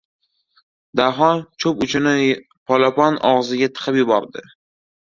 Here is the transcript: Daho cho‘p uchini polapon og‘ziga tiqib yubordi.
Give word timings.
Daho 0.99 1.27
cho‘p 1.65 1.85
uchini 1.87 2.17
polapon 2.73 3.21
og‘ziga 3.35 3.73
tiqib 3.79 4.03
yubordi. 4.03 4.49